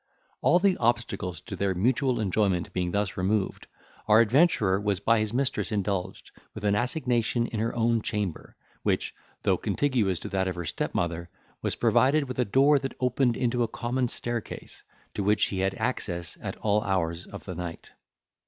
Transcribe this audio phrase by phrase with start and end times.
[0.41, 3.67] All the obstacles to their mutual enjoyment being thus removed,
[4.07, 9.13] our adventurer was by his mistress indulged with an assignation in her own chamber, which,
[9.43, 11.29] though contiguous to that of her stepmother,
[11.61, 14.81] was provided with a door that opened into a common staircase,
[15.13, 17.91] to which he had access at all hours of the night.